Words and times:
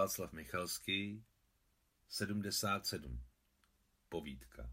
Václav 0.00 0.32
Michalský 0.32 1.24
77 2.08 3.22
Povídka 4.08 4.70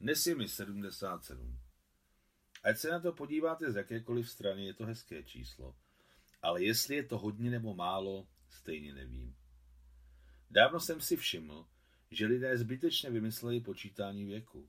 Dnes 0.00 0.26
je 0.26 0.34
mi 0.34 0.48
77. 0.48 1.58
Ať 2.62 2.78
se 2.78 2.90
na 2.90 3.00
to 3.00 3.12
podíváte 3.12 3.72
z 3.72 3.76
jakékoliv 3.76 4.30
strany, 4.30 4.66
je 4.66 4.74
to 4.74 4.86
hezké 4.86 5.22
číslo. 5.22 5.76
Ale 6.42 6.62
jestli 6.62 6.96
je 6.96 7.02
to 7.02 7.18
hodně 7.18 7.50
nebo 7.50 7.74
málo, 7.74 8.28
stejně 8.48 8.94
nevím. 8.94 9.36
Dávno 10.50 10.80
jsem 10.80 11.00
si 11.00 11.16
všiml, 11.16 11.66
že 12.10 12.26
lidé 12.26 12.58
zbytečně 12.58 13.10
vymysleli 13.10 13.60
počítání 13.60 14.24
věku. 14.24 14.68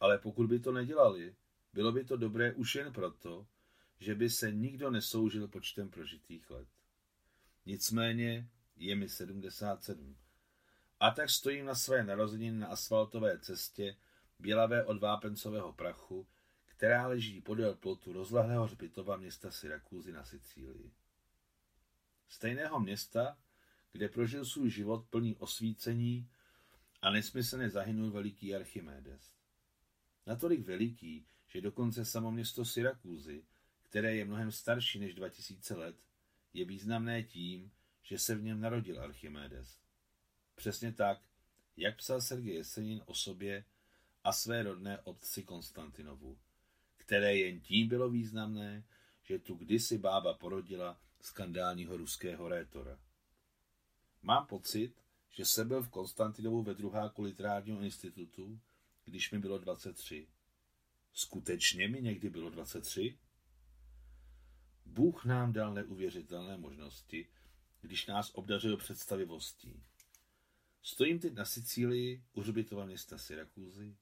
Ale 0.00 0.18
pokud 0.18 0.46
by 0.46 0.60
to 0.60 0.72
nedělali, 0.72 1.36
bylo 1.72 1.92
by 1.92 2.04
to 2.04 2.16
dobré 2.16 2.52
už 2.52 2.74
jen 2.74 2.92
proto, 2.92 3.46
že 3.98 4.14
by 4.14 4.30
se 4.30 4.52
nikdo 4.52 4.90
nesoužil 4.90 5.48
počtem 5.48 5.90
prožitých 5.90 6.50
let. 6.50 6.73
Nicméně 7.66 8.48
je 8.76 8.96
mi 8.96 9.08
77. 9.08 10.16
A 11.00 11.10
tak 11.10 11.30
stojím 11.30 11.66
na 11.66 11.74
své 11.74 12.04
narozeniny 12.04 12.58
na 12.58 12.66
asfaltové 12.66 13.38
cestě, 13.38 13.96
bělavé 14.38 14.84
od 14.84 15.00
vápencového 15.00 15.72
prachu, 15.72 16.26
která 16.66 17.06
leží 17.06 17.40
podél 17.40 17.74
plotu 17.74 18.12
rozlehlého 18.12 18.64
hřbitova 18.64 19.16
města 19.16 19.50
Syrakúzy 19.50 20.12
na 20.12 20.24
Sicílii. 20.24 20.92
Stejného 22.28 22.80
města, 22.80 23.38
kde 23.92 24.08
prožil 24.08 24.44
svůj 24.44 24.70
život 24.70 25.06
plný 25.10 25.36
osvícení 25.36 26.30
a 27.02 27.10
nesmyslně 27.10 27.70
zahynul 27.70 28.10
veliký 28.10 28.54
Archimedes. 28.54 29.34
Natolik 30.26 30.66
veliký, 30.66 31.26
že 31.48 31.60
dokonce 31.60 32.04
samo 32.04 32.30
město 32.30 32.64
Syrakúzy, 32.64 33.44
které 33.82 34.16
je 34.16 34.24
mnohem 34.24 34.52
starší 34.52 34.98
než 34.98 35.14
2000 35.14 35.74
let, 35.74 35.96
je 36.54 36.64
významné 36.64 37.22
tím, 37.22 37.72
že 38.02 38.18
se 38.18 38.34
v 38.34 38.42
něm 38.42 38.60
narodil 38.60 39.02
Archimedes. 39.02 39.78
Přesně 40.54 40.92
tak, 40.92 41.22
jak 41.76 41.96
psal 41.96 42.20
Sergej 42.20 42.54
Jesenin 42.54 43.02
o 43.06 43.14
sobě 43.14 43.64
a 44.24 44.32
své 44.32 44.62
rodné 44.62 44.98
otci 44.98 45.42
Konstantinovu, 45.42 46.38
které 46.96 47.36
jen 47.36 47.60
tím 47.60 47.88
bylo 47.88 48.10
významné, 48.10 48.84
že 49.22 49.38
tu 49.38 49.54
kdysi 49.54 49.98
bába 49.98 50.34
porodila 50.34 51.00
skandálního 51.20 51.96
ruského 51.96 52.48
rétora. 52.48 52.98
Mám 54.22 54.46
pocit, 54.46 54.94
že 55.30 55.44
jsem 55.44 55.68
byl 55.68 55.82
v 55.82 55.88
Konstantinovu 55.88 56.62
ve 56.62 56.74
druháku 56.74 57.22
literárního 57.22 57.80
institutu, 57.80 58.60
když 59.04 59.30
mi 59.30 59.38
bylo 59.38 59.58
23. 59.58 60.28
Skutečně 61.12 61.88
mi 61.88 62.02
někdy 62.02 62.30
bylo 62.30 62.50
23? 62.50 63.18
Bůh 64.94 65.24
nám 65.24 65.52
dal 65.52 65.74
neuvěřitelné 65.74 66.56
možnosti, 66.56 67.28
když 67.80 68.06
nás 68.06 68.30
obdařil 68.34 68.76
představivostí. 68.76 69.82
Stojím 70.82 71.18
teď 71.18 71.34
na 71.34 71.44
Sicílii, 71.44 72.24
u 72.32 72.40
hřbitova 72.40 72.84
města 72.84 73.18
Syrakúzy, 73.18 73.96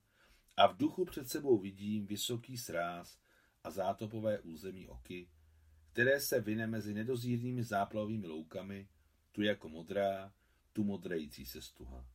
a 0.56 0.66
v 0.66 0.76
duchu 0.76 1.04
před 1.04 1.28
sebou 1.28 1.58
vidím 1.58 2.06
vysoký 2.06 2.58
sráz 2.58 3.18
a 3.64 3.70
zátopové 3.70 4.40
území 4.40 4.88
oky, 4.88 5.28
které 5.92 6.20
se 6.20 6.40
vyne 6.40 6.66
mezi 6.66 6.94
nedozírnými 6.94 7.64
záplavovými 7.64 8.26
loukami, 8.26 8.88
tu 9.32 9.42
jako 9.42 9.68
modrá, 9.68 10.32
tu 10.72 10.84
modrející 10.84 11.46
se 11.46 11.62
stuha. 11.62 12.06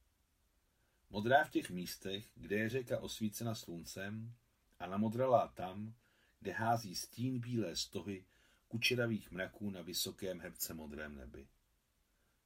Modrá 1.10 1.44
v 1.44 1.52
těch 1.52 1.70
místech, 1.70 2.32
kde 2.36 2.56
je 2.56 2.70
řeka 2.70 3.00
osvícena 3.00 3.56
sluncem 3.56 4.34
a 4.80 4.88
namodralá 4.88 5.48
tam, 5.48 5.94
kde 6.40 6.52
hází 6.52 6.96
stín 6.96 7.40
bílé 7.40 7.76
stohy 7.76 8.26
kučeravých 8.68 9.32
mraků 9.32 9.70
na 9.70 9.82
vysokém 9.82 10.40
hebce 10.40 10.74
modrém 10.74 11.16
nebi. 11.16 11.48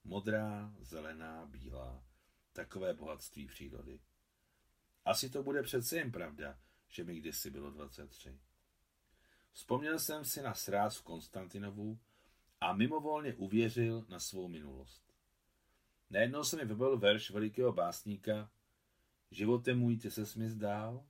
Modrá, 0.04 0.74
zelená, 0.80 1.46
bílá, 1.46 2.04
takové 2.54 2.94
bohatství 2.94 3.48
přírody. 3.48 4.00
Asi 5.06 5.30
to 5.30 5.44
bude 5.44 5.64
přece 5.64 5.98
jen 5.98 6.12
pravda, 6.12 6.60
že 6.90 7.04
mi 7.04 7.16
kdysi 7.16 7.50
bylo 7.50 7.72
23. 7.72 8.40
Vzpomněl 9.52 10.00
jsem 10.00 10.26
si 10.26 10.42
na 10.42 10.54
sráz 10.54 10.98
v 10.98 11.04
Konstantinovu 11.04 12.00
a 12.62 12.74
mimovolně 12.74 13.34
uvěřil 13.34 14.06
na 14.10 14.20
svou 14.20 14.48
minulost. 14.48 15.14
Najednou 16.10 16.44
se 16.44 16.58
mi 16.58 16.66
vybavil 16.66 16.98
verš 16.98 17.32
velikého 17.32 17.74
básníka 17.74 18.50
Životem 19.32 19.80
můj 19.80 19.98
ty 19.98 20.12
se 20.12 20.40
mi 20.40 20.50
zdál? 20.50 21.06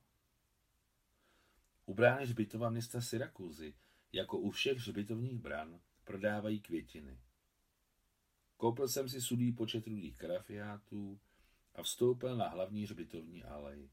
U 1.86 1.94
brány 1.94 2.24
hřbitova 2.24 2.70
města 2.70 3.02
Syrakuzy, 3.02 3.74
jako 4.14 4.38
u 4.38 4.52
všech 4.52 4.78
hřbitovních 4.78 5.40
bran, 5.40 5.80
prodávají 6.04 6.60
květiny. 6.60 7.20
Koupil 8.58 8.88
jsem 8.88 9.10
si 9.10 9.22
sudý 9.22 9.52
počet 9.52 9.88
rudých 9.88 10.18
karafiátů 10.18 11.20
a 11.76 11.84
vstoupil 11.84 12.38
na 12.38 12.50
hlavní 12.50 12.84
hřbitovní 12.84 13.44
alej. 13.44 13.90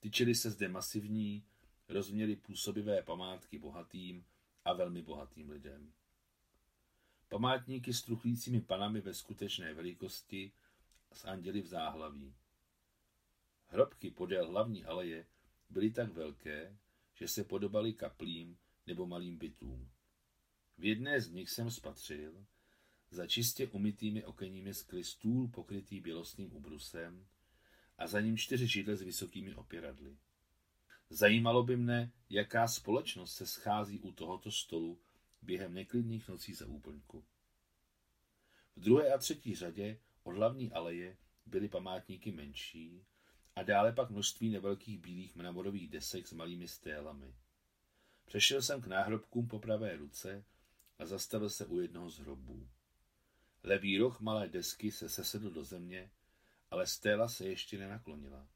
Tyčily 0.00 0.34
se 0.34 0.50
zde 0.50 0.68
masivní, 0.68 1.46
rozměry 1.88 2.36
působivé 2.36 3.02
památky 3.02 3.58
bohatým 3.58 4.24
a 4.64 4.72
velmi 4.72 5.02
bohatým 5.02 5.50
lidem. 5.50 5.92
Památníky 7.28 7.92
s 7.92 8.02
truchlícími 8.02 8.60
panami 8.60 9.00
ve 9.00 9.14
skutečné 9.14 9.74
velikosti 9.74 10.52
s 11.12 11.24
anděli 11.24 11.62
v 11.62 11.66
záhlaví. 11.66 12.34
Hrobky 13.66 14.10
podél 14.10 14.50
hlavní 14.50 14.84
aleje 14.84 15.26
byly 15.70 15.90
tak 15.90 16.12
velké, 16.12 16.78
že 17.14 17.28
se 17.28 17.44
podobaly 17.44 17.92
kaplím 17.92 18.58
nebo 18.86 19.06
malým 19.06 19.38
bytům. 19.38 19.90
V 20.78 20.84
jedné 20.84 21.20
z 21.20 21.30
nich 21.30 21.50
jsem 21.50 21.70
spatřil, 21.70 22.46
za 23.10 23.26
čistě 23.26 23.66
umytými 23.66 24.24
okenními 24.24 24.74
skly 24.74 25.04
stůl 25.04 25.48
pokrytý 25.48 26.00
bělostným 26.00 26.52
ubrusem 26.52 27.26
a 27.98 28.06
za 28.06 28.20
ním 28.20 28.36
čtyři 28.36 28.66
židle 28.66 28.96
s 28.96 29.02
vysokými 29.02 29.54
opěradly. 29.54 30.16
Zajímalo 31.10 31.62
by 31.62 31.76
mne, 31.76 32.12
jaká 32.30 32.68
společnost 32.68 33.34
se 33.34 33.46
schází 33.46 34.00
u 34.00 34.12
tohoto 34.12 34.50
stolu 34.50 35.00
během 35.42 35.74
neklidných 35.74 36.28
nocí 36.28 36.54
za 36.54 36.66
úplňku. 36.66 37.24
V 38.76 38.80
druhé 38.80 39.12
a 39.12 39.18
třetí 39.18 39.54
řadě 39.54 40.00
od 40.22 40.32
hlavní 40.32 40.72
aleje 40.72 41.16
byly 41.46 41.68
památníky 41.68 42.32
menší 42.32 43.04
a 43.56 43.62
dále 43.62 43.92
pak 43.92 44.10
množství 44.10 44.50
nevelkých 44.50 44.98
bílých 44.98 45.36
mramorových 45.36 45.88
desek 45.88 46.28
s 46.28 46.32
malými 46.32 46.68
stélami. 46.68 47.34
Přešel 48.26 48.62
jsem 48.62 48.80
k 48.80 48.86
náhrobkům 48.86 49.48
po 49.48 49.58
pravé 49.58 49.96
ruce 49.96 50.44
a 50.98 51.06
zastavil 51.06 51.50
se 51.50 51.66
u 51.66 51.80
jednoho 51.80 52.10
z 52.10 52.18
hrobů. 52.18 52.68
Levý 53.62 53.98
roh 53.98 54.20
malé 54.20 54.48
desky 54.48 54.92
se 54.92 55.08
sesedl 55.08 55.50
do 55.50 55.64
země, 55.64 56.10
ale 56.70 56.86
stéla 56.86 57.28
se 57.28 57.44
ještě 57.44 57.78
nenaklonila. 57.78 58.48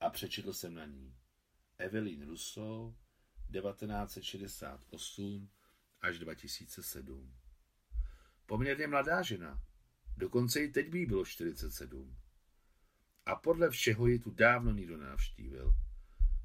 A 0.00 0.10
přečetl 0.10 0.52
jsem 0.52 0.74
na 0.74 0.86
ní. 0.86 1.14
Evelyn 1.78 2.26
Rousseau, 2.26 2.94
1968 3.52 5.50
až 6.00 6.18
2007. 6.18 7.34
Poměrně 8.46 8.86
mladá 8.86 9.22
žena, 9.22 9.62
dokonce 10.16 10.60
i 10.60 10.68
teď 10.68 10.88
by 10.88 11.06
bylo 11.06 11.24
47. 11.24 12.16
A 13.26 13.36
podle 13.36 13.70
všeho 13.70 14.06
ji 14.06 14.18
tu 14.18 14.30
dávno 14.30 14.72
nikdo 14.72 14.96
nenavštívil. 14.96 15.74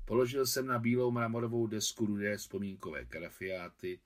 Položil 0.10 0.46
jsem 0.46 0.68
na 0.68 0.80
bílou 0.80 1.12
mramorovou 1.12 1.68
desku 1.68 2.06
rudé 2.06 2.38
vzpomínkové 2.38 3.06
karafiáty 3.06 4.00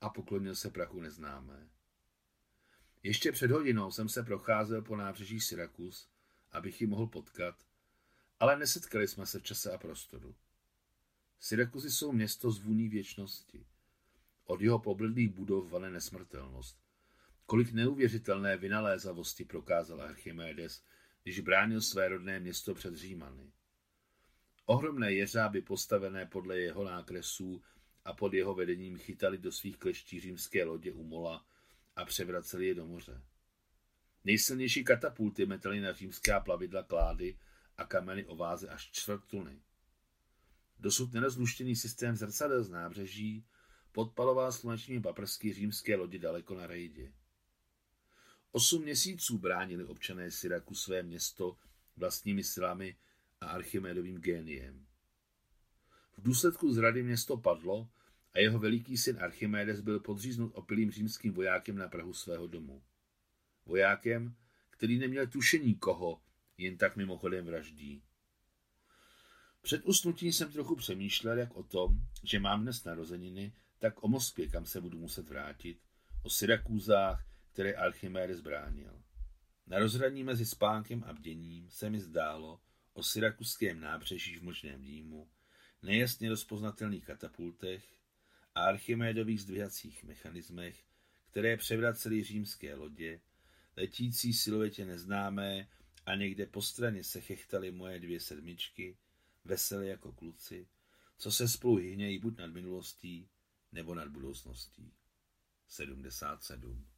a 0.00 0.08
poklonil 0.08 0.54
se 0.54 0.70
prachu 0.70 1.00
neznámé. 1.00 1.68
Ještě 3.02 3.32
před 3.32 3.50
hodinou 3.50 3.90
jsem 3.90 4.08
se 4.08 4.22
procházel 4.22 4.82
po 4.82 4.96
nábřeží 4.96 5.40
Syrakus, 5.40 6.08
abych 6.52 6.80
ji 6.80 6.86
mohl 6.86 7.06
potkat, 7.06 7.54
ale 8.40 8.58
nesetkali 8.58 9.08
jsme 9.08 9.26
se 9.26 9.40
v 9.40 9.42
čase 9.42 9.72
a 9.72 9.78
prostoru. 9.78 10.34
Syrakuzy 11.40 11.90
jsou 11.90 12.12
město 12.12 12.50
z 12.50 12.58
vůní 12.58 12.88
věčnosti. 12.88 13.66
Od 14.44 14.60
jeho 14.60 14.78
pobledlých 14.78 15.28
budov 15.28 15.70
vane 15.70 15.90
nesmrtelnost. 15.90 16.78
Kolik 17.46 17.72
neuvěřitelné 17.72 18.56
vynalézavosti 18.56 19.44
prokázal 19.44 20.02
Archimedes, 20.02 20.82
když 21.22 21.40
bránil 21.40 21.80
své 21.80 22.08
rodné 22.08 22.40
město 22.40 22.74
před 22.74 22.94
Římany. 22.94 23.52
Ohromné 24.66 25.12
jeřáby 25.12 25.62
postavené 25.62 26.26
podle 26.26 26.58
jeho 26.58 26.84
nákresů 26.84 27.62
a 28.04 28.12
pod 28.12 28.34
jeho 28.34 28.54
vedením 28.54 28.98
chytali 28.98 29.38
do 29.38 29.52
svých 29.52 29.76
kleští 29.76 30.20
římské 30.20 30.64
lodě 30.64 30.92
u 30.92 31.04
Mola 31.04 31.46
a 31.96 32.04
převraceli 32.04 32.66
je 32.66 32.74
do 32.74 32.86
moře. 32.86 33.22
Nejsilnější 34.24 34.84
katapulty 34.84 35.46
metali 35.46 35.80
na 35.80 35.92
římská 35.92 36.40
plavidla 36.40 36.82
klády 36.82 37.38
a 37.76 37.84
kameny 37.84 38.26
o 38.26 38.36
váze 38.36 38.68
až 38.68 38.90
čtvrt 38.92 39.24
tuny. 39.24 39.62
Dosud 40.80 41.12
nerozluštěný 41.12 41.76
systém 41.76 42.16
zrcadel 42.16 42.64
z 42.64 42.70
nábřeží 42.70 43.46
podpaloval 43.92 44.52
slunečními 44.52 45.00
paprsky 45.00 45.52
římské 45.52 45.96
lodi 45.96 46.18
daleko 46.18 46.54
na 46.54 46.66
rejdě. 46.66 47.12
Osm 48.52 48.82
měsíců 48.82 49.38
bránili 49.38 49.84
občané 49.84 50.30
Syraku 50.30 50.74
své 50.74 51.02
město 51.02 51.56
vlastními 51.96 52.44
silami 52.44 52.96
a 53.44 53.48
Archimedovým 53.48 54.20
géniem. 54.20 54.86
V 56.16 56.22
důsledku 56.22 56.72
zrady 56.72 57.02
město 57.02 57.36
padlo 57.36 57.88
a 58.32 58.38
jeho 58.38 58.58
veliký 58.58 58.96
syn 58.96 59.18
Archimedes 59.20 59.80
byl 59.80 60.00
podříznut 60.00 60.52
opilým 60.54 60.90
římským 60.90 61.32
vojákem 61.32 61.76
na 61.76 61.88
prahu 61.88 62.14
svého 62.14 62.46
domu. 62.46 62.82
Vojákem, 63.66 64.36
který 64.70 64.98
neměl 64.98 65.26
tušení 65.26 65.74
koho, 65.74 66.20
jen 66.58 66.76
tak 66.76 66.96
mimochodem 66.96 67.46
vraždí. 67.46 68.02
Před 69.62 69.84
usnutím 69.84 70.32
jsem 70.32 70.52
trochu 70.52 70.76
přemýšlel 70.76 71.38
jak 71.38 71.56
o 71.56 71.62
tom, 71.62 72.00
že 72.22 72.40
mám 72.40 72.62
dnes 72.62 72.84
narozeniny, 72.84 73.52
tak 73.78 74.04
o 74.04 74.08
Moskvě, 74.08 74.48
kam 74.48 74.66
se 74.66 74.80
budu 74.80 74.98
muset 74.98 75.28
vrátit, 75.28 75.78
o 76.22 76.30
Syrakúzách, 76.30 77.26
které 77.52 77.74
Alchimér 77.74 78.34
zbránil. 78.34 79.02
Na 79.66 79.78
rozhraní 79.78 80.24
mezi 80.24 80.46
spánkem 80.46 81.04
a 81.06 81.12
bděním 81.12 81.70
se 81.70 81.90
mi 81.90 82.00
zdálo 82.00 82.60
o 82.94 83.02
syrakuském 83.02 83.80
nábřeží 83.80 84.36
v 84.36 84.42
možném 84.42 84.82
dýmu, 84.82 85.30
nejasně 85.82 86.28
rozpoznatelných 86.28 87.04
katapultech 87.04 87.84
a 88.54 88.64
archimédových 88.64 89.42
zdvihacích 89.42 90.04
mechanismech, 90.04 90.84
které 91.26 91.56
převracely 91.56 92.24
římské 92.24 92.74
lodě, 92.74 93.20
letící 93.76 94.32
siluetě 94.32 94.84
neznámé 94.84 95.68
a 96.06 96.14
někde 96.14 96.46
po 96.46 96.62
straně 96.62 97.04
se 97.04 97.20
chechtaly 97.20 97.70
moje 97.70 98.00
dvě 98.00 98.20
sedmičky, 98.20 98.96
veselé 99.44 99.86
jako 99.86 100.12
kluci, 100.12 100.68
co 101.18 101.32
se 101.32 101.48
spolu 101.48 101.76
hynějí 101.76 102.18
buď 102.18 102.38
nad 102.38 102.46
minulostí, 102.46 103.28
nebo 103.72 103.94
nad 103.94 104.08
budoucností. 104.08 104.92
77. 105.68 106.93